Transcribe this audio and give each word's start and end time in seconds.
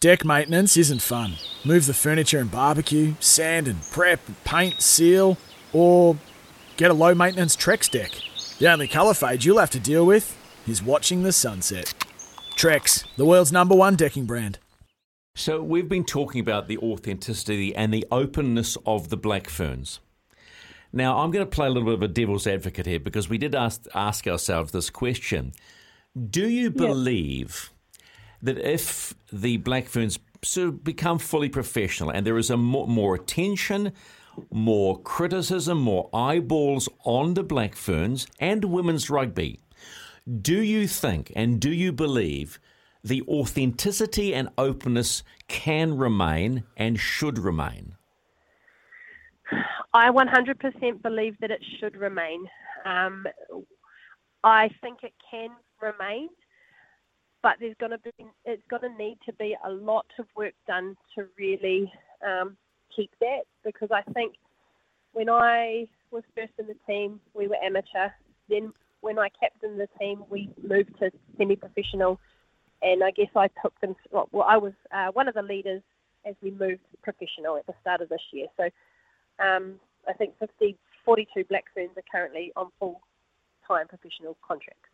Deck 0.00 0.24
maintenance 0.24 0.76
isn't 0.76 1.02
fun. 1.02 1.34
Move 1.64 1.86
the 1.86 1.94
furniture 1.94 2.38
and 2.38 2.48
barbecue, 2.48 3.14
sand 3.18 3.66
and 3.66 3.82
prep, 3.90 4.20
paint, 4.44 4.80
seal, 4.80 5.36
or 5.72 6.16
get 6.76 6.92
a 6.92 6.94
low 6.94 7.16
maintenance 7.16 7.56
Trex 7.56 7.90
deck. 7.90 8.12
The 8.60 8.70
only 8.70 8.86
colour 8.86 9.12
fade 9.12 9.44
you'll 9.44 9.58
have 9.58 9.70
to 9.70 9.80
deal 9.80 10.06
with 10.06 10.36
is 10.68 10.80
watching 10.84 11.24
the 11.24 11.32
sunset. 11.32 11.94
Trex, 12.54 13.06
the 13.16 13.26
world's 13.26 13.50
number 13.50 13.74
one 13.74 13.96
decking 13.96 14.24
brand. 14.24 14.60
So, 15.34 15.64
we've 15.64 15.88
been 15.88 16.04
talking 16.04 16.40
about 16.40 16.68
the 16.68 16.78
authenticity 16.78 17.74
and 17.74 17.92
the 17.92 18.06
openness 18.12 18.76
of 18.86 19.08
the 19.08 19.16
Black 19.16 19.48
Ferns. 19.48 19.98
Now, 20.92 21.18
I'm 21.18 21.32
going 21.32 21.44
to 21.44 21.50
play 21.50 21.66
a 21.66 21.70
little 21.70 21.86
bit 21.86 21.94
of 21.94 22.02
a 22.02 22.08
devil's 22.08 22.46
advocate 22.46 22.86
here 22.86 23.00
because 23.00 23.28
we 23.28 23.38
did 23.38 23.56
ask, 23.56 23.84
ask 23.96 24.28
ourselves 24.28 24.70
this 24.70 24.90
question 24.90 25.54
Do 26.30 26.48
you 26.48 26.70
believe 26.70 27.72
that 28.42 28.58
if 28.58 29.14
the 29.32 29.56
Black 29.58 29.86
Ferns 29.86 30.18
sort 30.42 30.68
of 30.68 30.84
become 30.84 31.18
fully 31.18 31.48
professional 31.48 32.10
and 32.10 32.26
there 32.26 32.38
is 32.38 32.50
a 32.50 32.56
more, 32.56 32.86
more 32.86 33.14
attention, 33.14 33.92
more 34.50 35.00
criticism, 35.00 35.78
more 35.78 36.08
eyeballs 36.12 36.88
on 37.04 37.34
the 37.34 37.42
Black 37.42 37.74
Ferns 37.74 38.26
and 38.38 38.64
women's 38.64 39.10
rugby, 39.10 39.60
do 40.40 40.62
you 40.62 40.86
think 40.86 41.32
and 41.34 41.60
do 41.60 41.72
you 41.72 41.92
believe 41.92 42.60
the 43.02 43.22
authenticity 43.22 44.34
and 44.34 44.48
openness 44.58 45.22
can 45.48 45.96
remain 45.96 46.64
and 46.76 47.00
should 47.00 47.38
remain? 47.38 47.94
I 49.94 50.10
100% 50.10 51.02
believe 51.02 51.36
that 51.40 51.50
it 51.50 51.64
should 51.80 51.96
remain. 51.96 52.46
Um, 52.84 53.26
I 54.44 54.68
think 54.82 54.98
it 55.02 55.14
can 55.30 55.48
remain, 55.80 56.28
but 57.48 57.56
there's 57.60 57.74
going 57.80 57.92
to 57.92 57.98
be 57.98 58.12
it's 58.44 58.62
going 58.68 58.82
to 58.82 59.02
need 59.02 59.16
to 59.24 59.32
be 59.34 59.56
a 59.64 59.70
lot 59.70 60.04
of 60.18 60.26
work 60.36 60.52
done 60.66 60.94
to 61.14 61.24
really 61.38 61.90
um, 62.26 62.58
keep 62.94 63.10
that 63.20 63.44
because 63.64 63.88
I 63.90 64.02
think 64.12 64.34
when 65.14 65.30
I 65.30 65.86
was 66.10 66.24
first 66.34 66.52
in 66.58 66.66
the 66.66 66.76
team, 66.86 67.20
we 67.32 67.48
were 67.48 67.56
amateur. 67.64 68.10
Then 68.50 68.74
when 69.00 69.18
I 69.18 69.28
captained 69.40 69.80
the 69.80 69.88
team, 69.98 70.24
we 70.28 70.50
moved 70.62 70.90
to 70.98 71.10
semi-professional, 71.38 72.20
and 72.82 73.02
I 73.02 73.12
guess 73.12 73.30
I 73.34 73.48
took 73.62 73.72
them. 73.80 73.96
Well, 74.12 74.46
I 74.46 74.58
was 74.58 74.74
uh, 74.92 75.06
one 75.12 75.26
of 75.26 75.34
the 75.34 75.40
leaders 75.40 75.80
as 76.26 76.34
we 76.42 76.50
moved 76.50 76.82
professional 77.02 77.56
at 77.56 77.66
the 77.66 77.72
start 77.80 78.02
of 78.02 78.10
this 78.10 78.20
year. 78.30 78.48
So 78.58 78.64
um, 79.42 79.80
I 80.06 80.12
think 80.12 80.34
50, 80.38 80.76
42 81.02 81.44
Black 81.48 81.64
Ferns 81.74 81.96
are 81.96 82.02
currently 82.12 82.52
on 82.56 82.68
full-time 82.78 83.88
professional 83.88 84.36
contracts. 84.46 84.90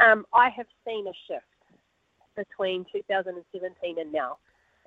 Um, 0.00 0.24
I 0.32 0.48
have 0.48 0.66
seen 0.86 1.06
a 1.06 1.12
shift 1.28 1.44
between 2.36 2.84
2017 2.92 3.98
and 3.98 4.12
now 4.12 4.38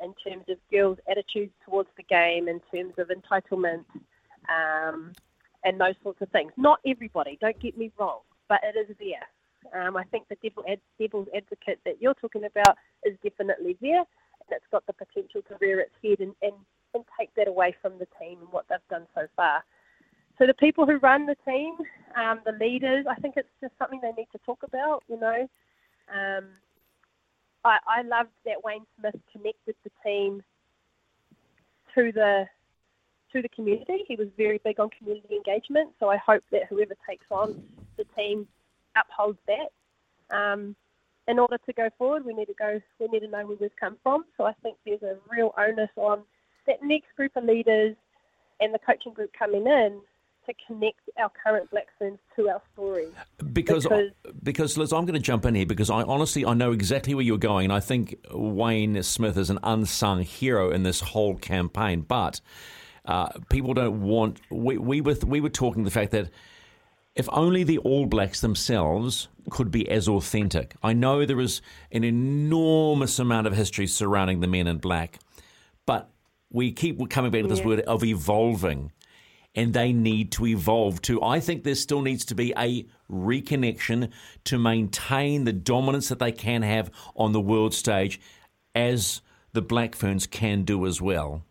in 0.03 0.13
terms 0.15 0.45
of 0.49 0.57
girls' 0.71 0.97
attitudes 1.09 1.53
towards 1.63 1.89
the 1.97 2.03
game, 2.03 2.47
in 2.47 2.59
terms 2.73 2.93
of 2.97 3.09
entitlement, 3.09 3.85
um, 4.49 5.13
and 5.63 5.79
those 5.79 5.95
sorts 6.03 6.21
of 6.21 6.29
things. 6.29 6.51
Not 6.57 6.79
everybody, 6.85 7.37
don't 7.41 7.59
get 7.59 7.77
me 7.77 7.91
wrong, 7.97 8.19
but 8.47 8.59
it 8.63 8.77
is 8.77 8.95
there. 8.99 9.27
Um, 9.73 9.97
I 9.97 10.03
think 10.05 10.27
the 10.27 10.37
devil 10.43 10.63
ad, 10.69 10.79
devil's 10.99 11.27
advocate 11.35 11.79
that 11.85 12.01
you're 12.01 12.13
talking 12.13 12.43
about 12.45 12.77
is 13.03 13.17
definitely 13.23 13.77
there, 13.81 13.99
and 13.99 14.49
it's 14.51 14.65
got 14.71 14.85
the 14.85 14.93
potential 14.93 15.41
to 15.49 15.55
rear 15.59 15.79
its 15.79 15.95
head 16.03 16.19
and, 16.19 16.35
and, 16.41 16.53
and 16.93 17.03
take 17.19 17.33
that 17.35 17.47
away 17.47 17.75
from 17.81 17.93
the 17.97 18.07
team 18.19 18.39
and 18.41 18.51
what 18.51 18.65
they've 18.69 18.77
done 18.89 19.07
so 19.15 19.27
far. 19.35 19.63
So 20.37 20.45
the 20.45 20.53
people 20.53 20.85
who 20.85 20.97
run 20.97 21.25
the 21.25 21.37
team, 21.47 21.77
um, 22.15 22.41
the 22.45 22.51
leaders, 22.51 23.05
I 23.09 23.15
think 23.15 23.35
it's 23.37 23.49
just 23.61 23.73
something 23.79 23.99
they 24.01 24.11
need 24.11 24.27
to 24.33 24.39
talk 24.45 24.63
about. 24.63 25.03
You 25.07 25.19
know, 25.19 25.47
um, 26.13 26.45
I, 27.65 27.79
I 27.87 28.01
loved 28.03 28.29
that 28.45 28.63
Wayne 28.63 28.85
Smith 28.99 29.15
connected 29.31 29.75
the 29.83 29.91
team 30.03 30.43
to 31.95 32.11
the 32.11 32.45
to 33.33 33.41
the 33.41 33.49
community. 33.49 34.05
He 34.07 34.15
was 34.15 34.27
very 34.37 34.61
big 34.63 34.79
on 34.79 34.89
community 34.97 35.35
engagement, 35.35 35.89
so 35.99 36.09
I 36.09 36.17
hope 36.17 36.43
that 36.51 36.67
whoever 36.69 36.93
takes 37.09 37.25
on 37.31 37.61
the 37.97 38.05
team 38.15 38.47
upholds 38.95 39.39
that. 39.47 40.35
Um, 40.35 40.75
in 41.27 41.39
order 41.39 41.57
to 41.65 41.73
go 41.73 41.89
forward, 41.97 42.23
we 42.23 42.33
need 42.33 42.45
to 42.45 42.53
go. 42.53 42.79
We 42.99 43.07
need 43.07 43.21
to 43.21 43.27
know 43.27 43.45
where 43.45 43.57
we've 43.59 43.75
come 43.79 43.97
from. 44.03 44.25
So 44.37 44.45
I 44.45 44.53
think 44.61 44.77
there's 44.85 45.01
a 45.01 45.17
real 45.29 45.53
onus 45.57 45.89
on 45.95 46.21
that 46.67 46.83
next 46.83 47.15
group 47.17 47.35
of 47.35 47.43
leaders 47.43 47.95
and 48.61 48.73
the 48.73 48.79
coaching 48.79 49.13
group 49.13 49.31
coming 49.37 49.65
in 49.65 49.99
to 50.45 50.53
connect 50.67 50.99
our 51.19 51.31
current 51.43 51.69
Black 51.71 51.87
Ferns 51.97 52.19
to 52.35 52.49
our 52.49 52.61
story. 52.73 53.07
Because, 53.53 53.83
because, 53.83 54.11
because 54.43 54.77
Les, 54.77 54.91
I'm 54.91 55.05
going 55.05 55.13
to 55.15 55.19
jump 55.19 55.45
in 55.45 55.55
here 55.55 55.65
because 55.65 55.89
I 55.89 56.03
honestly 56.03 56.45
I 56.45 56.53
know 56.53 56.71
exactly 56.71 57.13
where 57.13 57.23
you're 57.23 57.37
going, 57.37 57.65
and 57.65 57.73
I 57.73 57.79
think 57.79 58.15
Wayne 58.31 59.01
Smith 59.03 59.37
is 59.37 59.49
an 59.49 59.59
unsung 59.63 60.21
hero 60.21 60.71
in 60.71 60.83
this 60.83 60.99
whole 60.99 61.35
campaign. 61.35 62.01
But 62.01 62.41
uh, 63.05 63.29
people 63.49 63.73
don't 63.73 64.01
want. 64.01 64.39
We, 64.49 64.77
we 64.77 65.01
were 65.01 65.15
we 65.25 65.41
were 65.41 65.49
talking 65.49 65.83
the 65.83 65.91
fact 65.91 66.11
that 66.11 66.29
if 67.15 67.29
only 67.31 67.63
the 67.63 67.77
All 67.79 68.05
Blacks 68.05 68.41
themselves 68.41 69.29
could 69.49 69.71
be 69.71 69.89
as 69.89 70.07
authentic. 70.07 70.75
I 70.83 70.93
know 70.93 71.25
there 71.25 71.39
is 71.39 71.61
an 71.91 72.03
enormous 72.03 73.19
amount 73.19 73.47
of 73.47 73.55
history 73.55 73.87
surrounding 73.87 74.39
the 74.39 74.47
men 74.47 74.67
in 74.67 74.77
black, 74.79 75.19
but 75.85 76.09
we 76.51 76.71
keep 76.71 77.09
coming 77.09 77.31
back 77.31 77.43
to 77.43 77.47
this 77.47 77.59
yeah. 77.59 77.65
word 77.65 77.79
of 77.81 78.03
evolving 78.03 78.91
and 79.55 79.73
they 79.73 79.93
need 79.93 80.31
to 80.33 80.45
evolve 80.45 81.01
too. 81.01 81.21
I 81.21 81.39
think 81.39 81.63
there 81.63 81.75
still 81.75 82.01
needs 82.01 82.25
to 82.25 82.35
be 82.35 82.53
a 82.57 82.85
reconnection 83.09 84.11
to 84.45 84.57
maintain 84.57 85.45
the 85.45 85.53
dominance 85.53 86.09
that 86.09 86.19
they 86.19 86.31
can 86.31 86.61
have 86.61 86.91
on 87.15 87.31
the 87.31 87.41
world 87.41 87.73
stage 87.73 88.19
as 88.73 89.21
the 89.53 89.61
Black 89.61 89.95
Ferns 89.95 90.27
can 90.27 90.63
do 90.63 90.85
as 90.85 91.01
well. 91.01 91.43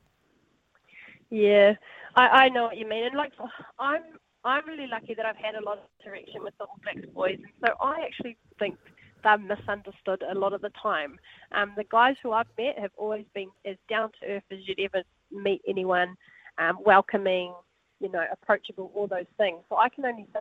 Yeah, 1.30 1.74
I, 2.14 2.28
I 2.28 2.48
know 2.50 2.64
what 2.64 2.76
you 2.76 2.86
mean. 2.86 3.06
And 3.06 3.16
like, 3.16 3.32
I'm 3.78 4.02
I'm 4.44 4.66
really 4.68 4.86
lucky 4.86 5.14
that 5.14 5.24
I've 5.24 5.36
had 5.36 5.54
a 5.54 5.64
lot 5.64 5.78
of 5.78 5.84
interaction 6.04 6.42
with 6.42 6.56
the 6.58 6.64
All 6.64 6.78
Blacks 6.82 7.08
boys. 7.14 7.38
So 7.64 7.72
I 7.80 8.02
actually 8.04 8.36
think 8.58 8.76
they're 9.22 9.38
misunderstood 9.38 10.22
a 10.30 10.34
lot 10.34 10.52
of 10.52 10.60
the 10.60 10.70
time. 10.80 11.18
Um, 11.52 11.72
the 11.76 11.84
guys 11.84 12.16
who 12.22 12.32
I've 12.32 12.46
met 12.58 12.78
have 12.78 12.90
always 12.96 13.24
been 13.34 13.48
as 13.64 13.76
down 13.88 14.10
to 14.20 14.28
earth 14.28 14.42
as 14.50 14.58
you'd 14.66 14.80
ever 14.80 15.02
meet 15.32 15.62
anyone, 15.66 16.14
um, 16.58 16.76
welcoming, 16.84 17.54
you 18.00 18.10
know, 18.10 18.24
approachable, 18.32 18.90
all 18.94 19.06
those 19.06 19.30
things. 19.36 19.58
So 19.68 19.76
I 19.76 19.88
can 19.88 20.04
only 20.04 20.26
say 20.32 20.40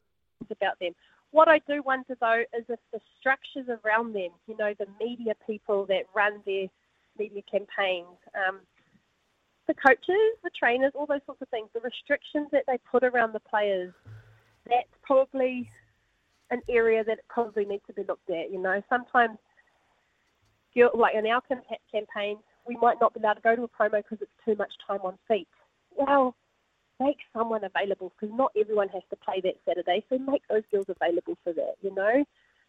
about 0.52 0.80
them. 0.80 0.91
What 1.31 1.47
I 1.47 1.59
do 1.68 1.81
wonder 1.84 2.16
though 2.19 2.44
is 2.58 2.66
if 2.69 2.80
the 2.91 3.00
structures 3.19 3.68
around 3.84 4.14
them, 4.14 4.30
you 4.47 4.56
know, 4.58 4.74
the 4.78 4.88
media 5.00 5.34
people 5.47 5.86
that 5.88 6.03
run 6.16 6.42
their 6.46 6.68
media 7.18 7.42
campaigns, 7.50 8.18
um, 8.36 8.59
the 9.68 9.74
coaches, 9.74 10.38
the 10.44 10.52
trainers, 10.58 10.92
all 10.96 11.06
those 11.06 11.22
sorts 11.25 11.42
of 11.42 11.50
things, 11.50 11.69
the 11.74 11.80
restrictions 11.80 12.50
that 12.52 12.63
they 12.68 12.78
put 12.92 13.03
around 13.03 13.34
the 13.34 13.40
players, 13.40 13.94
that's 14.68 14.88
probably 15.02 15.69
an 16.52 16.62
area 16.69 17.03
that 17.03 17.19
probably 17.30 17.66
needs 17.66 17.84
to 17.88 17.94
be 17.94 18.03
looked 18.08 18.30
at. 18.30 18.52
You 18.52 18.62
know, 18.62 18.81
sometimes, 18.90 19.38
like 20.75 21.16
in 21.16 21.25
our 21.28 21.42
campaign, 21.92 22.38
we 22.68 22.78
might 22.78 22.97
not 23.02 23.13
be 23.13 23.19
allowed 23.19 23.34
to 23.34 23.42
go 23.42 23.56
to 23.56 23.63
a 23.63 23.68
promo 23.68 24.04
because 24.04 24.19
it's 24.22 24.31
too 24.45 24.56
much 24.56 24.72
time 24.86 25.00
on 25.04 25.18
feet. 25.28 25.48
Well, 25.95 26.36
make 27.04 27.18
someone 27.34 27.64
available 27.64 28.12
because 28.20 28.36
not 28.36 28.52
everyone 28.60 28.90
has 28.90 29.04
to 29.10 29.16
play 29.16 29.42
that 29.42 29.56
Saturday. 29.68 30.04
So 30.10 30.18
make 30.18 30.44
those 30.50 30.64
girls 30.72 30.86
available 30.90 31.38
for 31.44 31.54
that, 31.54 31.76
you 31.82 31.94
know. 31.94 32.24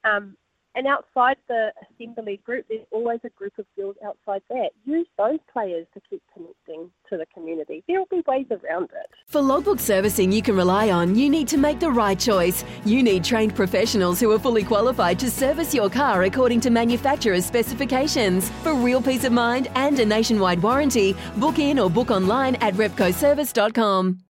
Um, 0.05 0.37
and 0.77 0.89
outside 0.89 1.37
the 1.47 1.73
assembly 1.83 2.41
group, 2.45 2.67
there's 2.69 2.85
always 2.91 3.21
a 3.23 3.29
group 3.31 3.57
of 3.59 3.67
girls 3.77 3.95
outside 4.05 4.43
that. 4.51 4.71
Use 4.85 5.07
those 5.17 5.39
players 5.53 5.87
to 5.95 6.01
keep 6.11 6.21
connecting 6.33 6.91
to 7.09 7.17
the 7.17 7.27
community. 7.33 7.85
There 7.87 8.01
will 8.01 8.09
be 8.11 8.25
ways 8.27 8.47
around 8.51 8.85
it. 8.85 9.09
For 9.29 9.41
logbook 9.41 9.79
servicing 9.79 10.33
you 10.33 10.43
can 10.43 10.57
rely 10.57 10.91
on, 10.91 11.15
you 11.15 11.31
need 11.31 11.47
to 11.49 11.59
make 11.59 11.79
the 11.79 11.91
right 11.91 12.19
choice. 12.19 12.65
You 12.85 13.05
need 13.05 13.23
trained 13.23 13.55
professionals 13.55 14.19
who 14.19 14.33
are 14.33 14.39
fully 14.39 14.65
qualified 14.65 15.19
to 15.21 15.31
service 15.31 15.73
your 15.73 15.89
car 15.89 16.25
according 16.25 16.61
to 16.63 16.71
manufacturer's 16.71 17.47
specifications. 17.47 18.51
For 18.63 18.75
real 18.75 19.01
peace 19.01 19.25
of 19.25 19.33
mind 19.33 19.69
and 19.77 19.99
a 20.01 20.05
nationwide 20.05 20.61
warranty, 20.61 21.15
book 21.37 21.61
in 21.61 21.79
or 21.79 21.89
book 21.89 22.11
online 22.11 22.57
at 22.57 22.75
repcoservice.com. 22.75 24.19